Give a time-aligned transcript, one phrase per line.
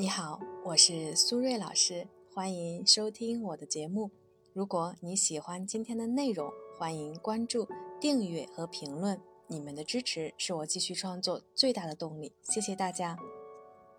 [0.00, 4.12] 你好，我是苏瑞老师，欢迎收听我的节目。
[4.52, 7.66] 如果你喜欢今天的内容，欢迎关注、
[8.00, 9.20] 订阅和评论。
[9.48, 13.18] 你们的支持是我继续创作最大的动力，谢谢大家。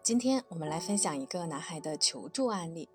[0.02, 2.88] 今天我们来分享一个男孩的求助案例。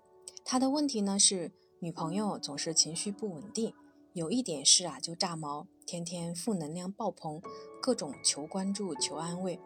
[0.43, 1.51] 他的问题呢是，
[1.81, 3.71] 女朋友总是情绪不稳定，
[4.13, 7.39] 有一点事啊就炸毛，天天负能量爆棚，
[7.79, 9.59] 各种求关注、求安慰。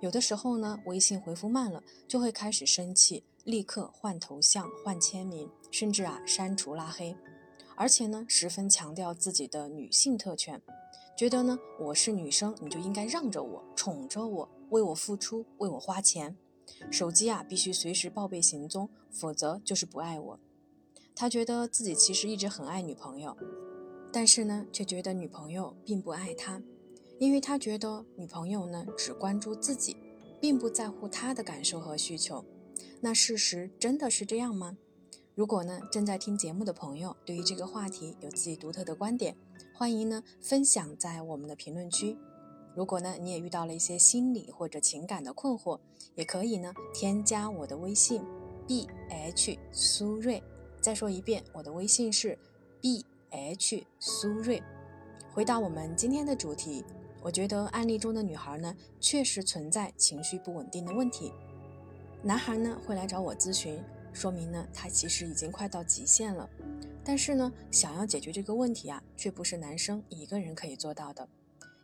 [0.00, 7.16] 有的时候呢，微信回复慢了，就会开始生气，立刻换头像、换签名，甚至啊删除拉黑，
[7.74, 10.62] 而且呢，十分强调自己的女性特权，
[11.16, 16.36] 觉得呢我是女生，你就应该让着我、宠着我、为我付出、为我花钱，
[16.92, 20.40] 手机啊必须随时报备行踪，否则就是不爱我。
[21.16, 23.36] 他觉得自己其实一直很爱女朋友，
[24.12, 26.62] 但是呢，却觉得女朋友并不爱他。
[27.18, 29.96] 因为他觉得女朋友呢只关注自己，
[30.40, 32.44] 并不在乎他的感受和需求。
[33.00, 34.76] 那事实真的是这样吗？
[35.34, 39.36] 如果呢正在听节目的朋友对于这个话题有自己独特的观点，
[39.74, 42.16] 欢迎呢分享在我们的评论区。
[42.74, 45.80] 如果呢你也遇到了一些心理或者情感的困惑，
[46.14, 48.22] 也可以呢添加我的微信
[48.66, 50.42] b h 苏瑞。
[50.80, 52.38] 再说一遍，我的微信是
[52.80, 54.62] b h 苏瑞。
[55.32, 56.84] 回到我们今天的主题。
[57.22, 61.32] 我觉得案例中的女孩呢，确实存在情绪不稳定的问题。
[62.22, 66.48] 男孩呢会来找我咨询，说明呢他其实已经快到极限了。
[67.04, 71.26] 但是呢，想要解决这个问题啊，却不是男生一个人可以做到的，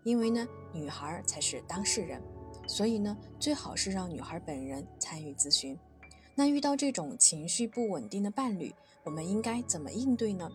[0.03, 2.21] 因为呢，女孩才是当事人，
[2.67, 5.79] 所以呢，最好是让女孩本人参与咨询。
[6.35, 10.51] 那遇到这种情绪不稳定的伴侣，我们应该怎么应对呢？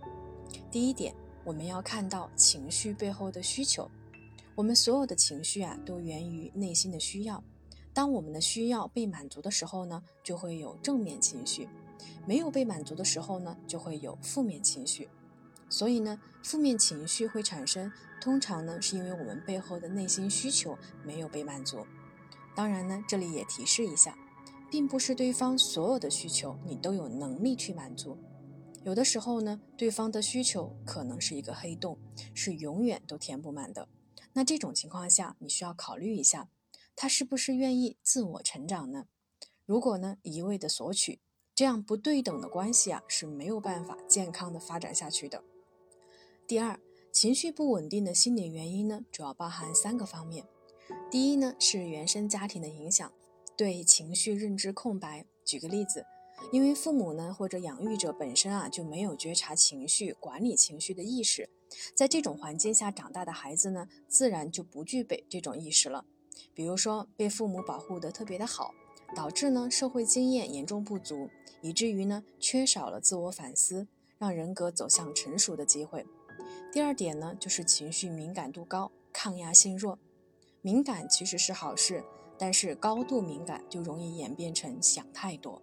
[0.70, 3.90] 第一点，我们要看到情绪背后的需求。
[4.56, 7.44] 我们所有的情绪啊，都源于内心的需要。
[7.94, 11.66] 当我们的需要被满足的时候呢，就会有正面情绪；
[12.26, 15.10] 没有被满足的时候呢，就会有负面情绪。
[15.70, 21.86] 所以呢，负面情绪会产生，通常呢，是因为我们背后的内心需求没有被满足。
[22.56, 24.18] 当然呢，这里也提示一下，
[24.70, 28.18] 并不是对方所有的需求你都有能力去满足。
[28.84, 31.98] 有的时候呢，对方的需求可能是一个黑洞，
[32.34, 33.88] 是永远都填不满的。
[34.34, 36.50] 那这种情况下，你需要考虑一下，
[36.96, 39.08] 他是不是愿意自我成长呢？
[39.66, 41.20] 如果呢一味的索取，
[41.56, 45.44] 这样不对等的关系啊是没有办法健康的发展下去的。
[46.48, 46.80] 第二，
[47.12, 50.48] 情绪不稳定的心理原因呢，主要包含三个方面。
[51.12, 53.12] 第一呢是原生家庭的影响，
[53.58, 55.26] 对情绪认知空白。
[55.44, 56.06] 举个例子，
[56.52, 61.50] 因为父母呢或者养育者本身啊就没有觉察情绪、管理情绪的意识。
[61.96, 66.06] 在这种环境下长大的孩子呢，自然就不具备这种意识了。
[66.54, 68.74] 比如说，被父母保护得特别的好，
[69.16, 71.30] 导致呢社会经验严重不足，
[71.62, 76.06] 以至于呢缺少了自我反思，让人格走向成熟的机会。
[76.72, 80.00] 第二点呢，就是情绪敏感度高，抗压性弱。
[80.62, 82.04] 敏感其实是好事，
[82.38, 85.62] 但是高度敏感就容易演变成想太多，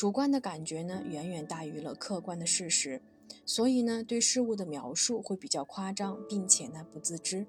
[0.00, 3.02] 主观的感觉呢远远大于了客观的事实。
[3.44, 7.46] 所以呢，对事物的描述会比较夸张，并且呢不自知。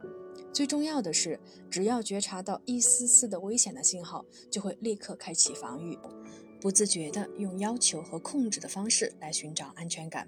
[0.51, 5.97] 最重要的是，只要觉察到一丝丝的危险的信号，就会立刻开启防御，
[6.59, 10.27] 不自觉的用要求和控制的方式来寻找安全感。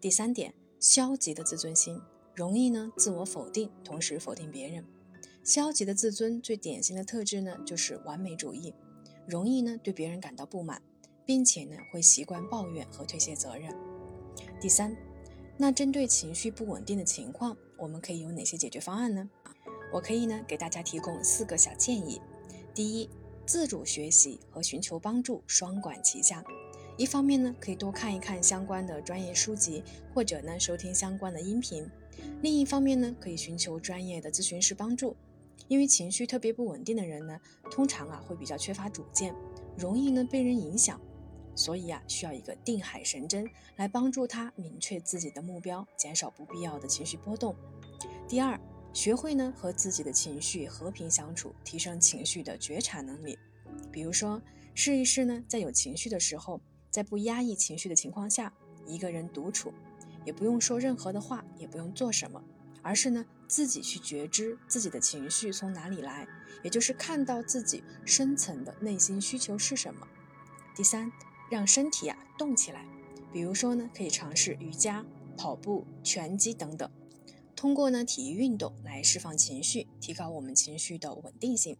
[0.00, 2.00] 第三点，消极的自尊心，
[2.34, 4.86] 容易呢自我否定，同时否定别人。
[5.44, 8.72] 消极的自尊最典型的特质呢就是完美主义，
[9.28, 10.80] 容易呢对别人感到不满，
[11.24, 13.74] 并且呢会习惯抱怨和推卸责任。
[14.60, 14.96] 第三，
[15.56, 19.28] 那针对情绪不稳定的情况，我们可以有哪些解决方案呢？
[19.92, 22.20] 我可以呢给大家提供四个小建议。
[22.74, 23.10] 第一，
[23.44, 26.42] 自主学习和寻求帮助双管齐下。
[26.96, 29.82] 一方面呢，可以多看一看相关的专业书籍，
[30.14, 31.84] 或者呢收听相关的音频；
[32.40, 35.16] 另一方面呢，可以寻求专业的咨询师帮助。
[35.68, 37.40] 因为情绪特别不稳定的人呢，
[37.70, 39.34] 通常啊会比较缺乏主见，
[39.76, 41.00] 容易呢被人影响。
[41.54, 47.54] 所以啊，需要一个定海神针来帮助他明确自己的目标，减少不必要的情绪波动。
[48.26, 48.58] 第二，
[48.92, 53.38] 学会呢和自己的情绪和平相处，提升情绪的觉察能力。
[53.90, 54.40] 比如说，
[54.74, 56.60] 试一试呢，在有情绪的时候，
[56.90, 58.52] 在不压抑情绪的情况下，
[58.86, 59.72] 一个人独处，
[60.24, 62.42] 也不用说任何的话，也不用做什么，
[62.80, 66.26] 而是呢自己去觉知自己的情绪从哪里来，
[66.62, 70.08] 也就是看到自己深层的内心需求是什么。
[70.74, 71.12] 第三。
[71.52, 72.82] 让身体啊动起来，
[73.30, 75.04] 比如说呢，可以尝试瑜伽、
[75.36, 76.90] 跑步、拳击等等，
[77.54, 81.76] 通过呢体育运动来释放情绪，提高我们情绪的稳定性。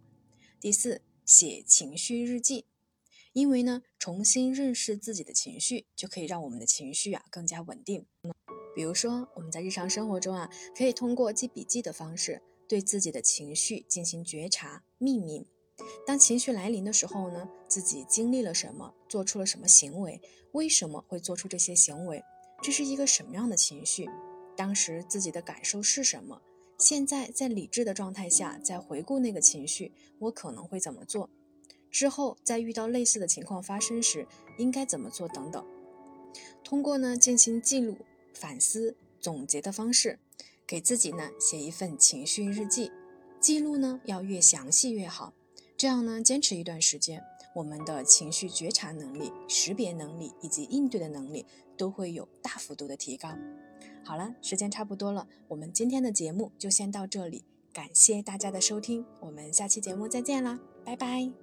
[0.61, 2.67] 第四，写情绪日记，
[3.33, 8.05] 因为呢，重新认识自己的情绪，就可以让我们的情绪啊更加稳定。
[8.77, 15.47] 比如说，我们在日常生活中啊，可以通过记笔记的方式，对自己的情绪进行觉察、命名。
[16.07, 20.21] 当情绪来临的时候呢，自己经历了什么，做出了什么行为，
[20.53, 22.23] 为什么会做出这些行为，
[22.63, 24.09] 这是一个什么样的情绪，
[24.57, 26.43] 当时自己的感受是什么？
[26.79, 31.31] 现在在理智的状态下，再回顾那个情绪，我可能会怎么做？
[31.91, 34.27] 之后在遇到类似的情况发生时，
[34.59, 35.29] 应该怎么做？
[35.29, 35.65] 等等。
[36.65, 37.97] 通过呢进行记录。
[38.35, 40.19] 反思总结的方式，
[40.67, 42.91] 给自己呢写一份情绪日记，
[43.39, 45.35] 记录呢要越详细越好。
[45.83, 47.21] 这样呢坚持一段时间，
[47.53, 51.45] 我们的情绪觉察能力、识别能力以及应对的能力
[51.77, 53.31] 都会有大幅度的提高。
[54.05, 57.43] 好了，时间差不多了，我们今天的节目就先到这里，
[57.73, 61.43] 感谢大家的收听，我们下期节目再见啦，拜拜。